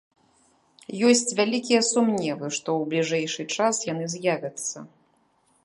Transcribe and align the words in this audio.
Ёсць 1.09 1.35
вялікія 1.39 1.81
сумневы, 1.91 2.49
што 2.59 2.69
ў 2.79 2.89
бліжэйшы 2.95 3.47
час 3.59 3.75
яны 3.91 4.05
з'явяцца. 4.15 4.77